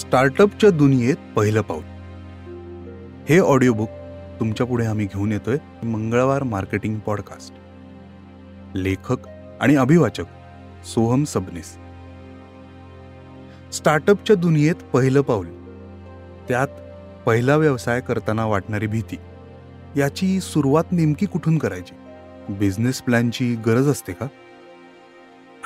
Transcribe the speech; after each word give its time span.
स्टार्टअपच्या 0.00 0.70
दुनियेत 0.70 1.16
पहिलं 1.36 1.60
पाऊल. 1.60 1.82
हे 3.28 3.38
ऑडिओबुक 3.38 3.88
तुमच्यापुढे 4.40 4.86
आम्ही 4.86 5.06
घेऊन 5.06 5.32
येतोय 5.32 5.86
मंगळवार 5.86 6.42
मार्केटिंग 6.42 6.98
पॉडकास्ट. 6.98 7.54
लेखक 8.74 9.28
आणि 9.60 9.76
अभिवाचक 9.76 10.24
सोहम 10.86 11.24
सबनीस. 11.24 11.76
स्टार्टअपच्या 13.72 14.36
दुनियेत 14.36 14.74
पहिलं 14.74 15.20
पाऊल. 15.20 15.46
त्यात 16.48 16.68
पहिला 17.26 17.56
व्यवसाय 17.56 18.00
करताना 18.00 18.46
वाटणारी 18.46 18.86
भीती. 18.86 19.16
याची 19.96 20.40
सुरुवात 20.40 20.84
नेमकी 20.92 21.26
कुठून 21.26 21.58
करायची? 21.58 21.94
बिझनेस 22.48 23.02
प्लॅनची 23.02 23.54
गरज 23.54 23.88
असते 23.88 24.12
का? 24.12 24.26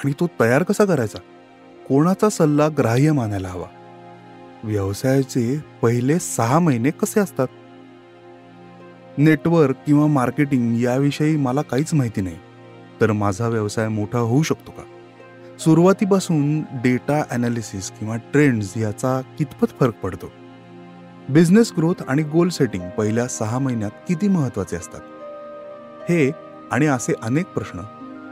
आणि 0.04 0.12
तो 0.20 0.28
तयार 0.40 0.62
कसा 0.62 0.84
करायचा? 0.84 1.18
कोणाचा 1.88 2.28
सल्ला 2.28 2.68
ग्राह्य 2.78 3.12
मानायला 3.12 3.48
हवा? 3.48 3.66
व्यवसायाचे 4.64 5.64
पहिले 5.82 6.18
सहा 6.18 6.58
महिने 6.58 6.90
कसे 6.90 7.20
असतात? 7.20 7.46
नेटवर्क 9.18 9.76
किंवा 9.86 10.06
मार्केटिंग 10.06 10.80
याविषयी 10.80 11.36
मला 11.36 11.62
काहीच 11.62 11.94
माहिती 11.94 12.20
नाही. 12.20 12.36
तर 13.00 13.12
माझा 13.12 13.48
व्यवसाय 13.48 13.88
मोठा 13.88 14.18
होऊ 14.18 14.42
शकतो 14.42 14.70
का? 14.70 14.82
सुरुवातीपासून 15.58 16.60
डेटा 16.60 17.22
अनालिसिस 17.30 17.90
किंवा 17.90 18.16
ट्रेंड्स 18.16 18.76
याचा 18.76 19.20
कितपत 19.38 19.66
फरक 19.80 19.94
पडतो? 19.94 20.32
बिझनेस 21.28 21.72
ग्रोथ 21.76 22.02
आणि 22.08 22.22
गोल 22.22 22.48
सेटिंग 22.48 22.90
पहिल्या 22.90 23.28
सहा 23.28 23.58
महिन्यात 23.58 23.90
किती 24.08 24.28
महत्त्वाचे 24.28 24.76
असतात? 24.76 25.00
हे 26.10 26.32
आणि 26.72 26.86
असे 26.86 27.12
अनेक 27.22 27.46
प्रश्न 27.46 27.80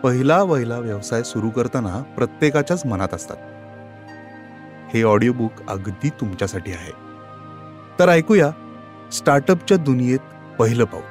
पहिला 0.04 0.42
वहिला 0.42 0.78
व्यवसाय 0.78 1.22
सुरू 1.22 1.50
करताना 1.50 2.02
प्रत्येकाच्याच 2.02 2.86
मनात 2.86 3.14
असतात. 3.14 3.36
हे 4.94 5.02
ऑडिओबुक 5.02 5.52
अगदी 5.68 6.08
तुमच्यासाठी 6.08 6.72
आहे. 6.72 6.92
तर 7.98 8.08
ऐकूया 8.08 8.50
स्टार्टअपच्या 9.12 9.76
दुनियेत 9.76 10.18
पहिलं 10.58 10.84
पाऊल. 10.84 11.02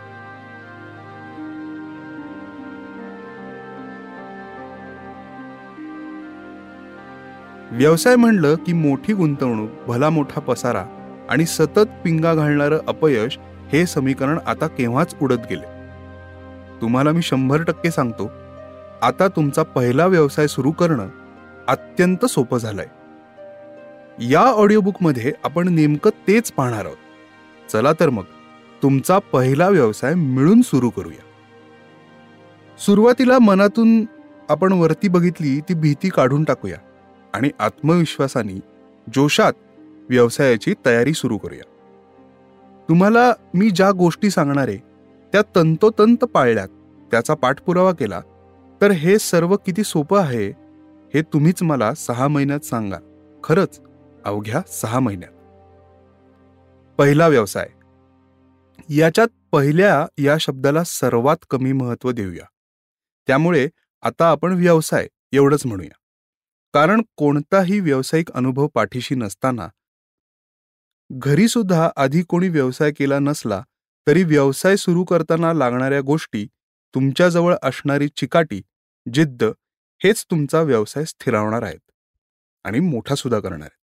व्यवसाय 7.72 8.16
म्हणलं 8.16 8.56
की 8.56 8.74
मोठी 8.74 9.14
गुंतवणूक 9.14 9.70
भला 9.88 10.10
मोठा 10.10 10.42
पसारा 10.42 10.86
आणि 11.30 11.46
सतत 11.46 11.88
पिंगा 12.04 12.34
घालणारं 12.34 12.80
अपयश 12.88 13.38
हे 13.74 13.86
समीकरण 13.86 14.40
आता 14.46 14.68
केव्हाच 14.68 15.16
उडत 15.22 15.48
गेले? 15.50 15.66
तुम्हाला 16.82 17.12
मी 17.12 17.22
शंभर 17.22 17.64
टक्के 17.64 17.92
सांगतो 17.92 18.32
आता 19.02 19.28
तुमचा 19.28 19.64
पहिला 19.64 20.06
व्यवसाय 20.06 20.48
सुरू 20.48 20.72
करणं 20.72 21.08
अत्यंत 21.68 22.26
सोपं 22.26 22.58
झालंय. 22.58 22.88
या 24.30 24.42
ऑडिओबुकमध्ये 24.42 25.32
आपण 25.44 25.68
नेमकं 25.68 26.10
तेच 26.28 26.52
पाहणार 26.52 26.86
आहोत. 26.86 26.98
चला 27.72 27.94
तर 28.00 28.10
मग 28.10 28.24
तुमचा 28.84 29.20
पहिला 29.20 29.70
व्यवसाय 29.70 30.14
मिळून 30.14 30.62
सुरू 30.62 30.90
करूया. 30.90 31.24
सुरुवातीला 32.80 33.40
मनातून 33.40 34.06
आपण 34.50 34.72
वरती 34.72 35.08
बघितली 35.08 35.60
ती 35.60 35.74
भीती 35.74 36.10
काढून 36.10 36.44
टाकूया 36.44 36.78
आणि 37.34 37.50
आत्मविश्वासाने 37.60 38.60
जोशात 39.16 39.54
व्यवसायाची 40.10 40.74
तयारी 40.86 41.14
सुरू 41.14 41.38
करूया. 41.38 41.64
तुम्हाला 42.90 43.34
मी 43.54 43.70
ज्या 43.70 43.92
गोष्टी 43.92 44.30
सांगणारे 44.30 44.78
त्या 45.32 45.42
तंतोतंत 45.56 46.18
पाळल्यात 46.18 46.68
त्याचा 47.12 47.34
पाठपुरावा 47.34 47.92
केला 47.92 48.22
तर 48.82 48.92
हे 48.92 49.20
सर्व 49.20 49.56
किती 49.56 49.84
सोपं 49.84 50.20
आहे 50.20 50.48
हे 51.14 51.22
तुम्हीच 51.22 51.64
मला 51.64 51.94
सहा 51.94 52.28
महिन्यात 52.28 52.60
सांगा. 52.60 52.98
खरंच 53.44 53.80
अवघ्या 54.26 54.62
सहा 54.68 55.00
महिन्यात. 55.00 55.32
पहिला 56.98 57.28
व्यवसाय. 57.28 57.70
याच्यात 58.96 59.28
पहिल्या 59.52 60.08
या 60.18 60.38
शब्दाला 60.38 60.84
सर्वात 60.84 61.38
कमी 61.50 61.72
महत्त्व 61.72 62.12
देऊया. 62.12 62.46
त्यामुळे 63.28 63.70
आता 64.02 64.30
आपण 64.30 64.54
व्यवसाय 64.54 65.08
एवढंच 65.32 65.66
म्हणूया. 65.66 65.96
कारण 66.74 67.02
कोणताही 67.16 67.80
व्यावसायिक 67.80 68.32
अनुभव 68.32 68.68
पाठीशी 68.68 69.16
नसताना 69.16 69.70
घरी 71.12 71.48
सुद्धा 71.48 71.90
आधी 71.96 72.24
कोणी 72.24 72.50
व्यवसाय 72.50 72.92
केला 72.92 73.20
नसला 73.20 73.64
तरी 74.08 74.24
व्यवसाय 74.24 74.76
सुरू 74.76 75.04
करताना 75.04 75.54
लागणाऱ्या 75.54 76.02
गोष्टी 76.02 76.48
तुमच्याजवळ 76.96 77.56
असणारी 77.64 78.08
चिकाटी 78.08 78.62
जिद्द 79.14 79.44
हेच 80.04 80.26
तुमचा 80.26 80.62
व्यवसाय 80.62 81.06
स्थिरावणार 81.06 81.64
आहेत. 81.64 81.92
आणि 82.64 82.80
मोठा 82.80 83.16
सुद्धा 83.16 83.40
करणार 83.40 83.62
आहेत. 83.62 83.81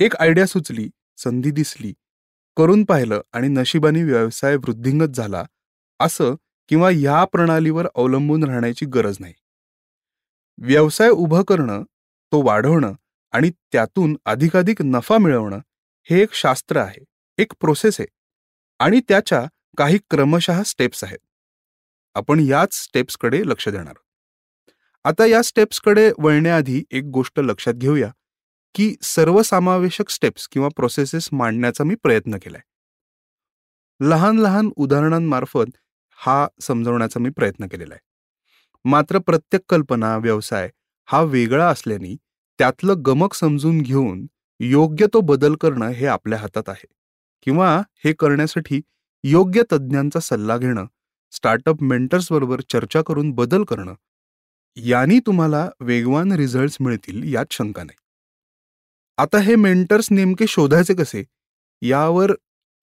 एक 0.00 0.14
आयडिया 0.16 0.46
सुचली 0.46 0.88
संधी 1.16 1.50
दिसली 1.50 1.92
करून 2.56 2.84
पाहिलं 2.84 3.20
आणि 3.32 3.48
नशिबाने 3.48 4.02
व्यवसाय 4.02 4.56
वृद्धिंगत 4.56 5.14
झाला 5.14 5.44
असं 6.00 6.34
किंवा 6.68 6.90
या 6.90 7.24
प्रणालीवर 7.24 7.86
अवलंबून 7.94 8.44
राहण्याची 8.44 8.86
गरज 8.86 9.16
नाही. 9.20 9.34
व्यवसाय 10.58 11.08
उभं 11.08 11.42
करणं 11.42 11.82
तो 12.32 12.42
वाढवणं 12.42 12.92
आणि 13.32 13.50
त्यातून 13.72 14.16
अधिकाधिक 14.24 14.82
नफा 14.82 15.18
मिळवणं 15.18 15.58
हे 16.10 16.22
एक 16.22 16.34
शास्त्र 16.34 16.76
आहे 16.76 17.04
एक 17.38 17.52
प्रोसेस 17.60 18.00
आहे 18.00 18.06
आणि 18.80 19.00
त्याच्या 19.08 19.44
काही 19.78 19.98
क्रमशः 20.10 20.62
स्टेप्स 20.62 21.04
आहेत. 21.04 21.18
आपण 22.16 22.40
याच 22.40 22.74
स्टेप्सकडे 22.74 23.42
लक्ष 23.46 23.68
देणार 23.68 23.94
आता 25.04 25.26
या 25.26 25.42
स्टेप्सकडे 25.42 26.10
वळण्याआधी 26.18 26.82
एक 26.90 27.04
गोष्ट 27.04 27.40
लक्षात 27.40 27.74
घेऊया. 27.74 28.10
की 28.74 28.94
सर्वसमावेशक 29.02 30.10
स्टेप्स 30.10 30.48
किंवा 30.48 30.68
प्रोसेसेस 30.76 31.28
मांडण्याचा 31.32 31.84
मी 31.84 31.94
प्रयत्न 31.94 32.36
केलाय. 32.36 32.60
लहान 34.00 34.38
लहान 34.38 34.70
उदाहरणांमार्फत 34.76 35.76
हा 36.16 36.46
समजवण्याचा 36.60 37.20
मी 37.20 37.30
प्रयत्न 37.30 37.66
केलेला 37.66 37.94
आहे. 37.94 38.06
मात्र 38.84 39.18
प्रत्येक 39.18 39.62
कल्पना 39.68 40.16
व्यवसाय 40.16 40.70
हा 41.08 41.22
वेगळा 41.22 41.68
असल्याने 41.68 42.16
त्यातलं 42.58 42.94
गमक 43.06 43.34
समजून 43.34 43.80
घेऊन 43.80 44.26
योग्य 44.60 45.06
तो 45.14 45.20
बदल 45.20 45.54
करणं 45.54 45.88
हे 45.88 46.06
आपल्या 46.06 46.38
हातात 46.38 46.68
आहे. 46.68 46.86
किंवा 47.42 47.82
हे 48.04 48.12
करण्यासाठी 48.12 48.80
योग्य 49.24 49.62
तज्ज्ञांचा 49.72 50.20
सल्ला 50.20 50.58
घेणं 50.58 50.86
स्टार्टअप 51.32 51.82
मेंटर्सबरोबर 51.82 52.60
चर्चा 52.68 53.02
करून 53.02 53.30
बदल 53.30 53.64
करणं 53.64 53.94
यांनी 54.76 55.18
तुम्हाला 55.18 55.68
वेगवान 55.80 56.32
रिझल्ट्स 56.32 56.76
मिळतील 56.80 57.34
यात 57.34 57.46
शंका 57.50 57.82
नाही. 57.82 58.01
आता 59.18 59.38
हे 59.38 59.54
मेंटर्स 59.56 60.10
नेमके 60.10 60.46
शोधायचे 60.46 60.94
कसे? 60.94 61.24
यावर 61.82 62.32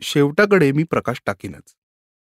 शेवटाकडे 0.01 0.72
मी 0.72 0.84
प्रकाश 0.84 1.22
टाकीनच. 1.25 1.73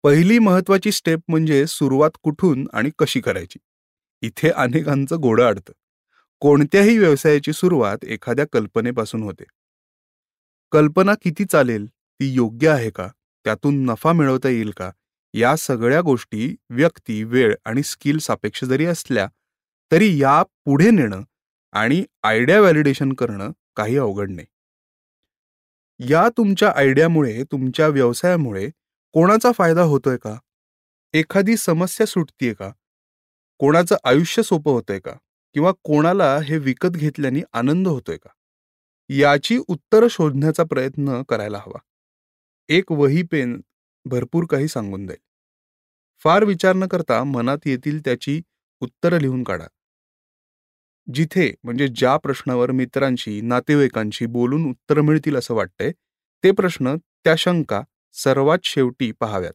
पहिली 0.04 0.40
महत्वाची 0.40 0.92
स्टेप 0.92 1.20
म्हणजे 1.28 1.68
सुरुवात 1.68 2.18
कुठून 2.24 2.68
आणि 2.74 2.90
कशी 3.00 3.22
करायची? 3.22 3.60
इथे 4.22 4.50
अनेकांचं 4.50 5.22
गोडं 5.22 5.46
अडतं 5.46 5.74
कोणत्याही 6.40 6.98
व्यवसायाची 6.98 7.54
सुरुवात 7.54 8.06
एखाद्या 8.06 8.46
कल्पनेपासून 8.54 9.24
होते. 9.24 9.44
कल्पना 10.72 11.14
किती 11.14 11.46
चालेल? 11.46 11.86
ती 11.86 12.34
योग्य 12.34 12.70
आहे 12.70 12.90
का? 12.90 13.08
त्यातून 13.46 13.84
नफा 13.86 14.14
मिळवता 14.14 14.50
येईल 14.50 14.72
का? 14.72 14.92
या 15.34 15.56
सगळ्या 15.56 16.02
गोष्टी 16.02 16.56
व्यक्ती 16.70 17.24
वेळ 17.24 17.56
आणि 17.66 17.84
स्किल 17.84 18.18
सापेक्ष 18.18 18.64
जरी 18.64 18.86
असल्या 18.86 19.28
तरी 19.92 20.22
या 20.22 20.44
पुढे 20.44 20.90
नेणं 20.92 21.22
आणि 21.74 22.04
आयडिया 22.24 22.60
व्हॅलिडेशन 22.62 23.14
करणं 23.14 23.52
काही 23.76 23.98
अवघड 23.98 24.30
नाही. 24.32 24.48
या 26.00 26.30
तुमच्या 26.30 26.72
आयडियामुळे 26.76 27.44
तुमच्या 27.44 27.88
व्यवसायामुळे 27.88 28.70
कोणाचा 29.14 29.52
फायदा 29.52 29.82
होतोय 29.82 30.18
का? 30.18 30.36
एखादी 31.14 31.58
समस्या 31.58 32.06
सुटतीये 32.08 32.54
का? 32.54 32.72
कोणाचं 33.60 33.96
आयुष्य 34.04 34.44
सोपं 34.44 34.72
होतंय 34.72 35.00
का? 35.00 35.12
किंवा 35.54 35.72
कोणाला 35.84 36.38
हे 36.40 36.58
विकत 36.58 36.90
घेतल्याने 36.90 37.42
आनंद 37.54 37.88
होतोय 37.88 38.18
का? 38.18 38.30
याची 39.10 39.58
उत्तरं 39.68 40.08
शोधण्याचा 40.08 40.64
प्रयत्न 40.64 41.22
करायला 41.24 41.58
हवा. 41.58 41.80
एक 42.70 42.92
वही 42.92 43.24
पेन 43.24 43.62
भरपूर 44.06 44.46
काही 44.46 44.68
सांगून 44.68 45.08
जाईल 45.08 45.20
फार 46.24 46.44
विचार 46.44 46.76
न 46.76 46.88
करता 46.88 47.24
मनात 47.24 47.58
येतील 47.66 48.00
त्याची 48.00 48.42
उत्तरं 48.82 49.18
लिहून 49.18 49.44
काढा. 49.44 49.68
जिथे 51.08 51.52
म्हणजे 51.64 51.88
ज्या 51.88 52.16
प्रश्नावर 52.18 52.72
मित्रांशी 52.72 53.40
नातेवाईकांशी 53.42 54.26
बोलून 54.26 54.66
उत्तर 54.70 55.02
मिळतील 55.02 55.36
असं 55.36 55.54
वाटतंय 55.54 55.92
ते 56.44 56.52
प्रश्न 56.52 56.96
त्या 56.98 57.36
शंका 57.38 57.82
सर्वात 58.16 58.60
शेवटी 58.64 59.12
पहाव्यात. 59.12 59.54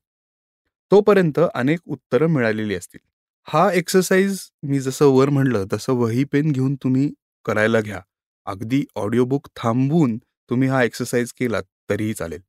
तोपर्यंत 0.93 1.39
अनेक 1.55 1.81
उत्तरं 1.87 2.27
मिळालेली 2.27 2.75
असतील. 2.75 3.01
हा 3.49 3.71
एक्सरसाइज 3.73 4.41
मी 4.63 4.81
जसं 4.81 5.07
वर 5.07 5.29
म्हणलं 5.29 5.65
तसं 5.73 5.93
वही 5.93 6.25
पेन 6.25 6.51
घेऊन 6.53 6.75
तुम्ही 6.75 7.13
करायला 7.45 7.81
घ्या. 7.81 8.01
अगदी 8.47 8.85
ऑडिओबुक 8.97 9.49
थांबवून 9.57 10.17
तुम्ही 10.51 10.69
हा 10.69 10.83
एक्सरसाइज 10.85 11.33
केलात 11.33 11.63
तरीही 11.91 12.15
चालेल. 12.15 12.41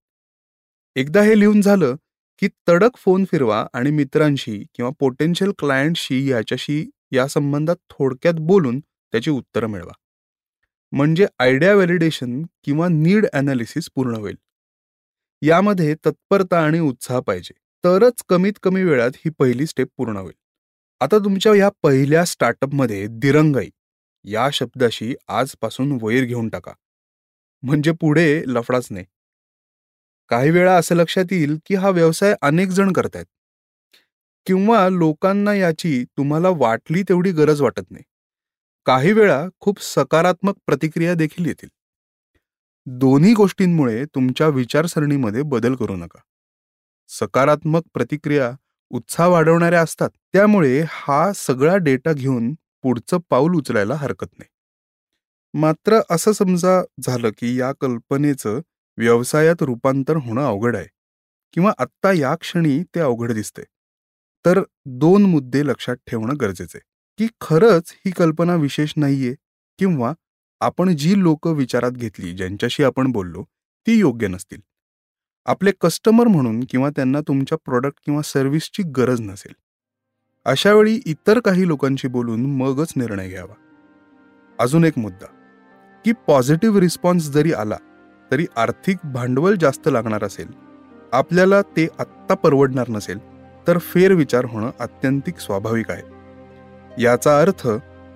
एकदा 0.95 1.21
हे 1.21 1.39
लिहून 1.39 1.61
झालं 1.61 1.95
की 2.41 2.47
तडक 2.69 2.97
फोन 2.97 3.25
फिरवा 3.31 3.65
आणि 3.73 3.91
मित्रांशी 3.91 4.63
किंवा 4.75 4.91
पोटेन्शियल 4.99 5.51
क्लायंटशी 5.59 6.29
याच्याशी 6.31 6.89
या 7.11 7.27
संबंधात 7.27 7.75
थोडक्यात 7.89 8.33
बोलून 8.39 8.79
त्याची 9.13 9.31
उत्तरं 9.31 9.67
मिळवा. 9.67 9.91
म्हणजे 10.91 11.27
आयडिया 11.39 11.73
व्हॅलिडेशन 11.75 12.43
किंवा 12.63 12.87
नीड 12.87 13.25
अनालिसिस 13.33 13.89
पूर्ण 13.95 14.15
होईल. 14.15 14.35
यामध्ये 15.41 15.95
तत्परता 16.05 16.59
आणि 16.61 16.79
उत्साह 16.79 17.19
पाहिजे. 17.19 17.53
तरच 17.83 18.23
कमीत 18.29 18.53
कमी 18.63 18.83
वेळात 18.83 19.11
ही 19.15 19.31
पहिली 19.39 19.65
स्टेप 19.65 19.87
पूर्ण 19.97 20.17
होईल. 20.17 20.33
आता 21.01 21.17
तुमच्या 21.17 21.55
या 21.55 21.69
पहिल्या 21.83 22.25
स्टार्टअपमध्ये 22.25 23.07
दिरंगाई 23.07 23.69
या 24.25 24.49
शब्दाशी 24.53 25.15
आजपासून 25.27 25.97
वैर 26.01 26.23
घेऊन 26.23 26.49
टाका. 26.49 26.73
म्हणजे 27.63 27.91
पुढे 27.91 28.43
लफडाच 28.47 28.87
नाही. 28.91 29.05
काही 30.29 30.51
वेळा 30.51 30.75
असं 30.77 30.95
लक्षात 30.95 31.25
येईल 31.31 31.57
की 31.65 31.75
हा 31.75 31.89
व्यवसाय 31.89 32.35
अनेक 32.41 32.69
जण 32.69 32.91
करतायत. 32.93 33.25
किंवा 34.47 34.89
लोकांना 34.89 35.53
याची 35.53 36.03
तुम्हाला 36.17 36.49
वाटली 36.49 37.03
तेवढी 37.03 37.31
गरज 37.31 37.61
वाटत 37.61 37.91
नाही. 37.91 38.03
काही 38.87 39.11
वेळा 39.13 39.39
खूप 39.59 39.79
सकारात्मक 39.81 40.55
प्रतिक्रिया 40.67 41.13
देखील 41.13 41.45
येतील. 41.45 41.69
दोन्ही 42.87 43.33
गोष्टींमुळे 43.33 44.03
तुमच्या 44.05 44.47
विचारसरणीमध्ये 44.47 45.41
बदल 45.43 45.75
करू 45.75 45.95
नका. 45.95 46.19
सकारात्मक 47.09 47.83
प्रतिक्रिया 47.93 48.51
उत्साह 48.91 49.27
वाढवणाऱ्या 49.27 49.81
असतात 49.81 50.09
त्यामुळे 50.33 50.81
हा 50.89 51.31
सगळा 51.35 51.75
डेटा 51.77 52.13
घेऊन 52.13 52.53
पुढचं 52.83 53.17
पाऊल 53.29 53.55
उचलायला 53.55 53.95
हरकत 53.95 54.27
नाही. 54.39 54.49
मात्र 55.53 55.99
असं 56.09 56.31
समजा 56.31 56.81
झालं 57.01 57.29
की 57.37 57.59
या 57.59 57.71
कल्पनेचं 57.81 58.59
व्यवसायात 58.97 59.63
रूपांतर 59.63 60.15
होणं 60.17 60.45
अवघड 60.45 60.75
आहे 60.75 60.87
किंवा 61.53 61.71
आत्ता 61.77 62.11
या 62.13 62.35
क्षणी 62.35 62.81
ते 62.95 62.99
अवघड 62.99 63.31
दिसते 63.31 63.63
तर 64.45 64.61
दोन 64.99 65.25
मुद्दे 65.25 65.65
लक्षात 65.67 65.95
ठेवणं 66.07 66.35
गरजेचं 66.41 66.77
आहे. 66.77 66.90
की 67.21 67.27
खरंच 67.41 67.93
ही 68.05 68.11
कल्पना 68.11 68.55
विशेष 68.55 68.93
नाहीये 68.97 69.35
किंवा 69.79 70.13
आपण 70.59 70.95
जी 70.95 71.23
लोक 71.23 71.47
विचारात 71.47 71.91
घेतली 71.91 72.31
ज्यांच्याशी 72.31 72.83
आपण 72.83 73.11
बोललो 73.11 73.43
ती 73.87 73.99
योग्य 73.99 74.27
नसतील. 74.27 74.61
आपले 75.45 75.71
कस्टमर 75.81 76.27
म्हणून 76.27 76.63
किंवा 76.69 76.89
त्यांना 76.89 77.21
तुमच्या 77.21 77.57
प्रॉडक्ट 77.57 77.99
किंवा 78.05 78.21
सर्व्हिसची 78.21 78.83
गरज 78.83 79.21
नसेल. 79.21 79.53
अशा 80.45 80.73
वेळी 80.73 80.99
इतर 81.05 81.39
काही 81.39 81.67
लोकांशी 81.67 82.07
बोलून 82.07 82.45
मगच 82.45 82.93
निर्णय 82.95 83.29
घ्यावा. 83.29 83.53
अजून 84.59 84.83
एक 84.83 84.97
मुद्दा 84.97 85.25
की 86.05 86.11
पॉझिटिव्ह 86.27 86.79
रिस्पॉन्स 86.79 87.29
जरी 87.29 87.53
आला 87.53 87.77
तरी 88.31 88.45
आर्थिक 88.57 88.97
भांडवल 89.13 89.55
जास्त 89.55 89.87
लागणार 89.87 90.23
असेल 90.23 90.47
आपल्याला 91.13 91.61
ते 91.61 91.87
आत्ता 91.99 92.33
परवडणार 92.33 92.89
नसेल 92.89 93.19
तर 93.67 93.77
फेरविचार 93.77 94.45
होणं 94.45 94.71
अत्यंतिक 94.79 95.37
स्वाभाविक 95.37 95.91
आहे. 95.91 96.10
याचा 96.97 97.41
अर्थ 97.41 97.67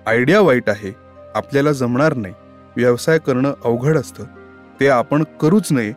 आयडिया 0.06 0.40
वाईट 0.40 0.68
आहे 0.68 0.94
आपल्याला 1.34 1.72
जमणार 1.72 2.14
नाही 2.14 2.34
व्यवसाय 2.76 3.18
करणं 3.18 3.54
अवघड 3.64 3.98
असतं 3.98 4.24
ते 4.80 4.88
आपण 4.88 5.24
करूच 5.40 5.72
नये 5.72 5.92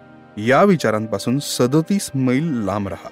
या 0.47 0.63
विचारांपासून 0.63 1.39
सदतीस 1.39 2.11
मैल 2.15 2.43
लांब 2.43 2.87
राहा. 2.87 3.09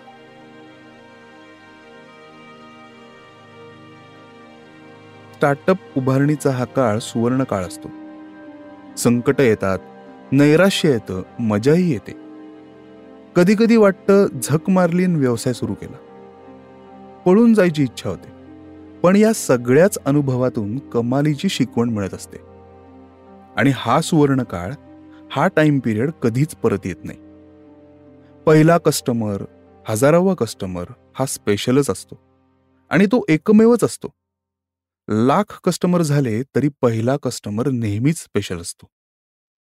स्टार्टअप 5.36 5.78
उभारणीचा 5.98 6.50
हा 6.50 6.66
काळ 6.66 7.00
सुवर्ण 7.00 7.44
काळ 7.44 7.64
असतो. 7.64 7.90
संकट 8.98 9.42
येतात 9.42 9.80
नैराश्य 10.32 10.90
येतं 10.90 11.22
मजाही 11.40 11.92
येते. 11.92 12.14
कधी 13.36 13.56
कधी 13.60 13.78
वाटतं 13.78 14.28
झक 14.44 14.70
मारलीन 14.70 15.16
व्यवसाय 15.16 15.54
सुरू 15.54 15.74
केला. 15.74 15.98
पळून 17.26 17.54
जायची 17.54 17.84
इच्छा 17.84 18.10
होते. 18.10 18.37
पण 19.04 19.16
या 19.16 19.34
सगळ्याच 19.34 19.98
अनुभवातून 20.06 20.90
कमालीची 20.90 21.50
शिकवण 21.50 21.90
मिळत 21.90 22.14
असते. 22.14 22.38
आणि 23.58 23.72
हा 23.76 24.02
सुवर्ण 24.02 24.44
काळ 24.44 24.74
हा 25.32 25.48
टाइम 25.48 25.80
पिरियड 25.80 26.12
कधीच 26.12 26.56
परत 26.56 26.80
येत 26.86 26.96
नाही. 27.04 27.20
पहिला 28.46 28.78
कस्टमर 28.78 29.44
हजारावा 29.88 30.34
कस्टमर 30.34 30.86
हा 31.20 31.26
स्पेशलच 31.26 31.90
असतो. 31.90 32.20
आणि 32.90 33.06
तो 33.06 33.26
एकमेवच 33.30 33.84
असतो. 33.84 34.08
लाख 35.10 35.60
कस्टमर 35.64 36.02
झाले 36.02 36.44
तरी 36.44 36.70
पहिला 36.82 37.18
कस्टमर 37.24 37.68
नेहमीच 37.68 38.18
स्पेशल 38.18 38.62
असतो. 38.62 38.88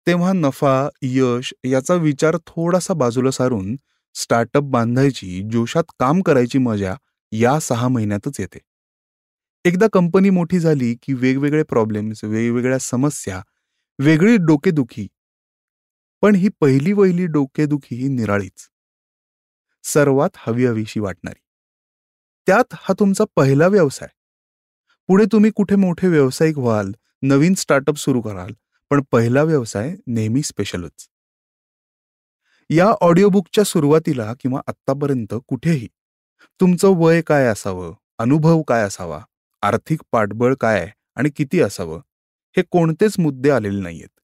तेव्हा 0.06 0.32
नफा 0.32 0.88
यश 1.02 1.54
याचा 1.64 1.94
विचार 1.94 2.36
थोडासा 2.36 2.94
बाजूला 2.94 3.30
सारून 3.30 3.76
स्टार्टअप 4.14 4.62
बांधायची 4.62 5.42
जोशात 5.52 5.84
काम 6.00 6.20
करायची 6.22 6.58
मजा 6.58 6.94
या 7.32 7.60
सहा 7.60 7.88
महिन्यातच 7.88 8.40
येते. 8.40 8.58
एकदा 9.64 9.86
कंपनी 9.92 10.30
मोठी 10.30 10.58
झाली 10.60 10.94
की 11.02 11.12
वेगवेगळे 11.14 11.62
प्रॉब्लेम्स 11.62 12.24
वेगवेगळ्या 12.24 12.78
समस्या 12.78 13.40
वेगळी 13.98 14.36
डोकेदुखी. 14.36 15.06
पण 16.22 16.34
ही 16.34 16.48
पहिली 16.60 16.92
वहिली 16.92 17.26
डोकेदुखी 17.26 17.96
ही 17.96 18.08
निराळीच. 18.08 18.68
सर्वात 19.84 20.36
हवी 20.46 20.66
हवीशी 20.66 21.00
वाटणारी. 21.00 21.40
त्यात 22.46 22.74
हा 22.74 22.94
तुमचा 23.00 23.24
पहिला 23.36 23.66
व्यवसाय. 23.66 24.08
पुढे 25.08 25.24
तुम्ही 25.32 25.50
कुठे 25.56 25.76
मोठे 25.76 26.08
व्यावसायिक 26.08 26.58
व्हाल 26.58 26.92
नवीन 27.22 27.54
स्टार्टअप 27.54 27.96
सुरू 27.96 28.20
कराल 28.20 28.52
पण 28.90 29.00
पहिला 29.12 29.42
व्यवसाय 29.42 29.94
नेहमी 30.06 30.42
स्पेशलच 30.42 31.08
या 32.70 32.86
ऑडिओबुकच्या 33.00 33.64
सुरुवातीला 33.64 34.32
किंवा 34.40 34.60
आत्तापर्यंत 34.66 35.34
कुठेही 35.48 35.86
तुमचं 36.60 36.94
वय 36.96 37.20
काय 37.20 37.46
असावं 37.46 37.94
अनुभव 38.18 38.62
काय 38.62 38.82
असावा 38.82 39.20
आर्थिक 39.62 40.00
पाठबळ 40.12 40.54
काय 40.54 40.90
आणि 41.14 41.30
किती 41.30 41.60
असावं? 41.60 42.00
हे 42.56 42.62
कोणतेच 42.70 43.18
मुद्दे 43.18 43.50
आलेले 43.50 43.82
नाहीयेत. 43.82 44.20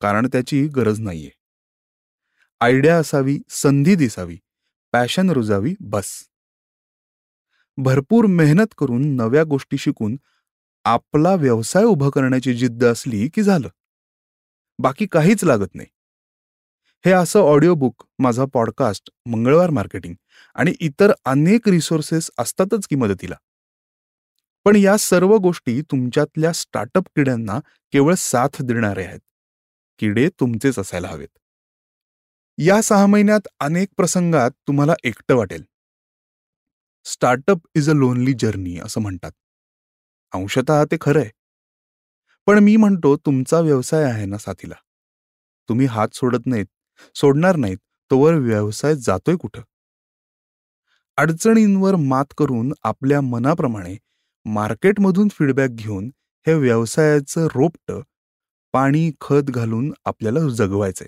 कारण 0.00 0.26
त्याची 0.26 0.66
गरज 0.66 1.00
नाहीये. 1.00 1.30
आयडिया 2.60 2.98
असावी 2.98 3.38
संधी 3.48 3.94
दिसावी 3.94 4.38
पॅशन 4.92 5.30
रुजावी 5.30 5.74
बस. 5.80 6.28
भरपूर 7.76 8.26
मेहनत 8.26 8.74
करून 8.78 9.16
नव्या 9.16 9.44
गोष्टी 9.44 9.78
शिकून 9.78 10.16
आपला 10.84 11.34
व्यवसाय 11.34 11.84
उभा 11.84 12.10
करण्याची 12.14 12.54
जिद्द 12.54 12.84
असली 12.84 13.28
की 13.28 13.42
झालं. 13.42 13.68
बाकी 14.78 15.06
काहीच 15.06 15.44
लागत 15.44 15.74
नाही. 15.74 15.88
हे 17.04 17.12
असं 17.12 17.40
ऑडिओ 17.40 17.74
बुक 17.74 18.04
माझा 18.18 18.44
पॉडकास्ट 18.52 19.10
मंगळवार 19.26 19.70
मार्केटिंग 19.70 20.14
आणि 20.54 20.72
इतर 20.80 21.12
अनेक 21.24 21.68
रिसोर्सेस 21.68 22.30
असतातच 22.38 22.86
की 22.86 22.96
मदतीला. 22.96 23.34
पण 24.64 24.76
या 24.76 24.96
सर्व 24.96 25.36
गोष्टी 25.36 25.82
तुमच्यातल्या 25.82 26.52
स्टार्टअप 26.52 27.04
किड्यांना 27.16 27.58
केवळ 27.92 28.14
साथ 28.14 28.62
देणारे 28.62 29.04
आहेत. 29.04 29.20
किडे 29.98 30.28
तुमचेच 30.40 30.78
असायला 30.78 31.08
हवेत. 31.08 31.28
या 32.58 32.82
सहा 32.82 33.06
महिन्यात 33.06 33.48
अनेक 33.60 33.88
प्रसंगात 33.96 34.50
तुम्हाला 34.50 34.94
एकटं 35.04 35.34
वाटेल. 35.34 35.62
Startup 37.04 37.58
is 37.74 37.90
a 37.90 37.92
lonely 37.92 38.32
journey 38.38 38.78
असं 38.78 39.00
म्हणतात. 39.00 39.32
अंशतः 40.32 40.84
ते 40.84 40.96
खरं 41.00 41.20
आहे. 41.20 41.30
पण 42.46 42.58
मी 42.58 42.76
म्हणतो 42.76 43.16
तुमचा 43.16 43.60
व्यवसाय 43.60 44.04
आहे 44.04 44.26
ना 44.26 44.38
साथीला. 44.38 44.74
तुम्ही 45.68 45.86
हात 45.86 46.08
सोडत 46.14 46.46
नाहीत 46.46 46.66
सोडणार 47.14 47.56
नाहीत 47.56 47.78
तोवर 48.10 48.34
व्यवसाय 48.34 48.94
जातोय 48.94 49.36
कुठं? 49.36 49.62
अडचणींवर 51.16 51.96
मात 51.96 52.24
करून 52.38 52.72
आपल्या 52.82 53.20
मनाप्रमाणे 53.20 53.96
मार्केटमधून 54.54 55.28
फीडबॅक 55.28 55.70
घेऊन 55.70 56.10
हे 56.46 56.54
व्यवसायाचं 56.54 57.46
रोपट 57.46 57.92
पाणी 58.72 59.10
खत 59.20 59.50
घालून 59.50 59.92
आपल्याला 60.04 60.40
जगवायचंय 60.48 61.06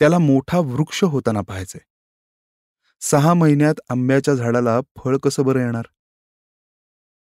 त्याला 0.00 0.18
मोठा 0.18 0.58
वृक्ष 0.58 1.04
होताना 1.04 1.40
पाहायचंय 1.40 1.80
सहा 3.00 3.34
महिन्यात 3.34 3.74
आंब्याच्या 3.88 4.34
झाडाला 4.34 4.80
फळ 4.96 5.16
कसं 5.16 5.44
बरं 5.44 5.60
येणार? 5.60 5.86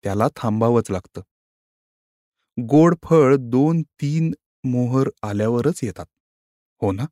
त्याला 0.02 0.28
थांबावंच 0.36 0.90
लागतं. 0.90 1.20
गोड 2.58 2.94
फळ 3.04 3.36
दोन 3.38 3.82
तीन 3.82 4.32
मोहर 4.64 5.08
आल्यावरच 5.22 5.80
येतात. 5.82 6.06
हो 6.80 6.92
ना? 6.92 7.04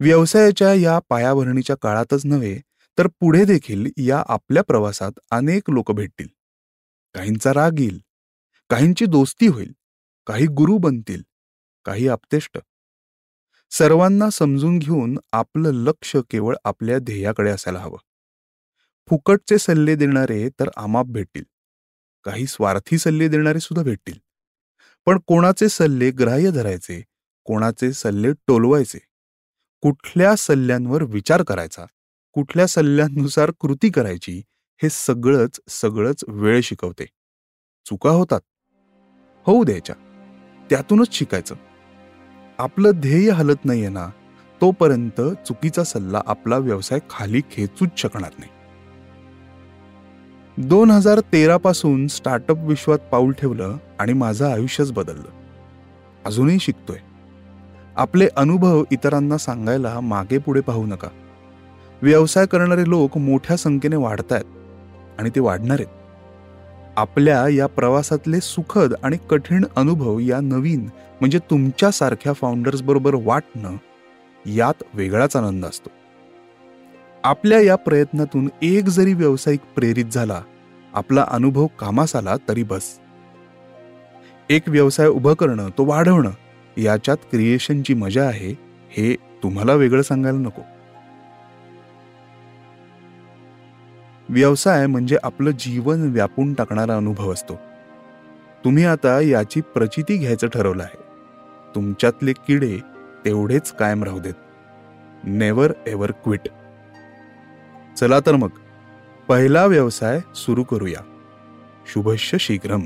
व्यवसायाच्या 0.00 0.74
या 0.74 0.98
पायाभरणीच्या 1.08 1.76
काळातच 1.76 2.26
नव्हे 2.26 2.60
तर 2.98 3.06
पुढे 3.06 3.44
देखील 3.44 3.86
या 3.96 4.22
आपल्या 4.28 4.62
प्रवासात 4.62 5.12
अनेक 5.30 5.70
लोक 5.70 5.92
भेटतील. 5.92 6.28
काहींचा 7.14 7.52
राग 7.52 7.78
येईल. 7.78 8.00
काहींची 8.70 9.06
दोस्ती 9.06 9.46
होईल. 9.46 9.72
काही 10.26 10.46
गुरु 10.46 10.78
बनतील. 10.78 11.22
काही 11.84 12.08
आपतेष्ट. 12.08 12.58
सर्वांना 13.70 14.30
समजून 14.30 14.78
घेऊन 14.78 15.18
आपलं 15.32 15.70
लक्ष 15.70 16.16
केवळ 16.16 16.56
आपल्या 16.64 16.98
ध्येयाकडे 16.98 17.50
असायला 17.50 17.78
हवं. 17.78 17.98
फुकटचे 19.08 19.58
सल्ले 19.58 19.94
देणारे 19.94 20.48
तर 20.48 20.68
आमाप 20.76 21.06
भेटतील. 21.06 21.44
काही 22.24 22.46
स्वार्थी 22.46 22.98
सल्ले 22.98 23.28
देणारे 23.28 23.60
सुद्धा 23.60 23.82
भेटतील. 23.82 24.18
पण 25.06 25.18
कोणाचे 25.26 25.68
सल्ले 25.68 26.10
ग्राह्य 26.10 26.50
धरायचे 26.50 27.04
कोणाचे 27.44 27.92
सल्ले 27.92 28.32
टोलवायचे 28.32 28.98
कुठल्या 29.80 30.36
सल्ल्यांवर 30.36 31.02
विचार 31.02 31.42
करायचा 31.42 31.86
कुठल्या 32.40 32.66
सल्ल्यांनुसार 32.66 33.50
कृती 33.60 33.90
करायची 33.90 34.42
हे 34.82 34.88
सगळंच 34.90 35.60
सगळंच 35.68 36.24
वेळ 36.28 36.60
शिकवते. 36.60 37.04
चुका 37.86 38.10
होतात. 38.10 38.40
होऊ 39.46 39.64
द्यायच्या 39.64 39.94
त्यातूनच 40.70 41.12
शिकायचं. 41.12 41.54
आपलं 42.58 42.90
ध्येय 42.94 43.30
हलत 43.30 43.64
नाहीये 43.64 43.88
ना 43.88 44.08
तोपर्यंत 44.60 45.20
चुकीचा 45.20 45.84
सल्ला 45.84 46.22
आपला 46.26 46.58
व्यवसाय 46.58 46.98
खाली 47.10 47.40
खेचूच 47.50 47.88
शकणार 47.96 48.30
नाही. 48.38 48.50
दोन 50.68 50.90
हजार 50.90 51.20
तेरा 51.20 51.56
पासून 51.56 52.06
स्टार्टअप 52.06 52.56
विश्वात 52.58 52.98
पाऊल 52.98 53.32
ठेवलं 53.32 53.76
आणि 53.98 54.12
माझं 54.12 54.52
आयुष्यच 54.52 54.92
बदललं. 54.92 55.28
अजूनही 56.24 56.58
शिकतोय. 56.58 56.98
आपले 57.96 58.28
अनुभव 58.36 58.84
इतरांना 58.90 59.38
सांगायला 59.38 60.00
मागे 60.00 60.38
पुढे 60.38 60.60
पाहू 60.60 60.86
नका. 60.86 61.08
व्यवसाय 62.02 62.46
करणारे 62.46 62.88
लोक 62.88 63.16
मोठ्या 63.18 63.56
संख्येने 63.56 63.96
वाढत 63.96 64.32
आहेत 64.32 65.18
आणि 65.18 65.30
ते 65.30 65.40
वाढणार 65.40 65.80
आहेत. 65.80 65.98
आपल्या 66.96 67.48
या 67.48 67.66
प्रवासातले 67.66 68.40
सुखद 68.40 68.94
आणि 69.02 69.16
कठीण 69.30 69.64
अनुभव 69.76 70.18
या 70.18 70.40
नवीन 70.40 70.88
म्हणजे 71.20 71.38
तुमच्यासारख्या 71.38 72.32
फाउंडर्सबरोबर 72.32 73.14
वाटणं 73.14 73.76
यात 74.46 74.82
वेगळाच 74.94 75.36
आनंद 75.36 75.64
असतो. 75.64 75.90
आपल्या 77.24 77.60
या 77.60 77.76
प्रयत्नातून 77.76 78.48
एक 78.62 78.84
जरी 78.84 79.14
व्यावसायिक 79.14 79.60
प्रेरित 79.76 80.04
झाला 80.04 80.42
आपला 80.94 81.26
अनुभव 81.28 81.66
कामास 81.66 82.16
आला 82.16 82.36
तरी 82.48 82.62
बस. 82.62 82.82
एक 84.50 84.68
व्यवसाय 84.68 85.08
उभं 85.08 85.34
करणं 85.34 85.68
तो 85.78 85.84
वाढवणं 85.84 86.30
याच्यात 86.76 87.16
क्रिएशनची 87.30 87.94
मजा 87.94 88.24
आहे 88.24 88.50
हे 88.90 89.14
तुम्हाला 89.42 89.74
वेगळं 89.74 90.02
सांगायला 90.02 90.38
नको. 90.38 90.62
व्यवसाय 94.32 94.86
म्हणजे 94.86 95.16
आपलं 95.22 95.50
जीवन 95.50 96.12
व्यापून 96.12 96.54
टाकणारा 96.54 96.96
अनुभव 96.96 97.32
असतो. 97.32 97.54
तुम्ही 98.64 98.84
आता 98.84 99.20
याची 99.20 99.60
प्रचिती 99.60 100.16
घ्यायचं 100.16 100.48
ठरवलं 100.48 100.82
आहे. 100.82 101.02
तुमच्यातले 101.74 102.32
किडे 102.32 102.78
तेवढेच 103.24 103.72
कायम 103.72 104.04
राहू 104.04 104.20
देत. 104.20 104.34
नेवर 105.24 105.72
एव्हर 105.86 106.10
क्विट 106.10 106.40
चला 107.96 108.20
तर 108.20 108.36
मग 108.36 108.48
पहिला 109.28 109.66
व्यवसाय 109.66 110.20
सुरू 110.34 110.62
करूया. 110.62 111.00
शुभश्य 111.92 112.38
शीघ्रम. 112.40 112.82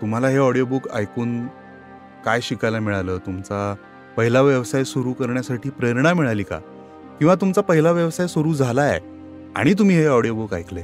तुम्हाला 0.00 0.28
हे 0.28 0.38
ऑडिओबुक 0.38 0.88
ऐकून 0.94 1.46
काय 2.24 2.40
शिकायला 2.40 2.80
मिळालं? 2.80 3.18
तुमचा 3.18 3.74
पहिला 4.16 4.40
व्यवसाय 4.40 4.84
सुरू 4.84 5.12
करण्यासाठी 5.12 5.70
प्रेरणा 5.70 6.14
मिळाली 6.14 6.42
का? 6.42 6.58
किंवा 7.18 7.34
तुमचा 7.34 7.60
पहिला 7.60 7.90
व्यवसाय 7.90 8.26
सुरू 8.26 8.52
झाला 8.52 8.82
आहे 8.82 9.00
आणि 9.56 9.74
तुम्ही 9.74 9.96
हे 9.96 10.06
ऑडिओबुक 10.06 10.54
ऐकले 10.54 10.82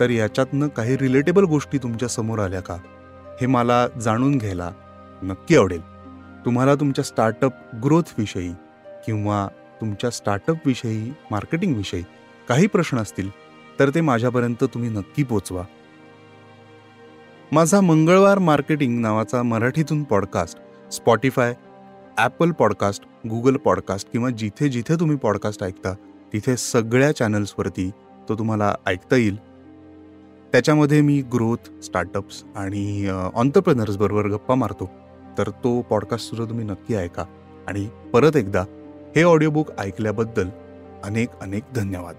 तर 0.00 0.10
याच्यातनं 0.10 0.68
काही 0.68 0.98
रिलेटेबल 0.98 1.44
गोष्टी 1.44 1.78
तुमच्यासमोर 1.78 2.38
आल्या 2.38 2.60
का? 2.60 2.74
हे 3.40 3.46
मला 3.46 3.88
जाणून 3.88 4.38
घ्यायला 4.38 4.70
नक्की 5.22 5.56
आवडेल. 5.56 5.80
तुम्हाला 6.44 6.74
तुमच्या 6.74 7.04
स्टार्टअप 7.04 7.52
ग्रोथविषयी 7.84 8.52
किंवा 9.06 9.48
तुमच्या 9.80 10.10
स्टार्टअपविषयी 10.10 11.14
मार्केटिंगविषयी 11.30 12.02
काही 12.48 12.66
प्रश्न 12.66 12.98
असतील 12.98 13.30
तर 13.78 13.90
ते 13.90 14.00
माझ्यापर्यंत 14.00 14.64
तुम्ही 14.64 14.90
नक्की 14.90 15.22
पोचवा. 15.22 15.62
माझा 17.52 17.80
मंगळवार 17.80 18.38
मार्केटिंग 18.38 19.00
नावाचा 19.00 19.42
मराठीतून 19.42 20.02
podcast 20.02 20.58
Spotify 20.92 21.54
Apple 22.20 22.50
podcast 22.50 23.04
Google 23.28 23.56
podcast 23.56 24.12
किंवा 24.12 24.30
जिथे 24.30 24.68
जिथे 24.68 25.00
तुम्ही 25.00 25.16
पॉडकास्ट 25.16 25.64
ऐकता 25.64 25.94
तिथे 26.32 26.56
सगळ्या 26.56 27.12
चॅनल्सवरती 27.12 27.90
तो 28.28 28.34
तुम्हाला 28.34 28.74
ऐकता 28.86 29.16
येईल. 29.16 29.36
त्याच्यामध्ये 30.52 31.00
मी 31.00 31.22
ग्रोथ 31.22 31.82
स्टार्टअप्स 31.82 32.44
आणि 32.56 33.08
ऑन्टरप्रेनर्सबरोबर 33.34 34.26
गप्पा 34.26 34.54
मारतो. 34.54 34.90
तर 35.38 35.48
तो 35.48 35.82
पॉडकास्टसुद्धा 35.82 36.48
तुम्ही 36.48 36.66
नक्की 36.66 36.94
ऐका. 36.94 37.24
आणि 37.68 37.88
परत 38.12 38.36
एकदा 38.36 38.64
हे 39.16 39.22
ऑडिओबुक 39.22 39.66
ऐकल्याबद्दल 39.78 40.48
अनेक 41.04 41.28
अनेक 41.40 41.62
धन्यवाद. 41.76 42.14